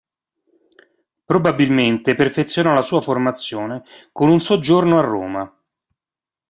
Probabilmente 1.25 2.15
perfezionò 2.15 2.73
la 2.73 2.81
sua 2.81 3.01
formazione 3.01 3.83
con 4.11 4.29
un 4.29 4.39
soggiorno 4.39 4.97
a 4.97 5.03
Roma. 5.03 5.59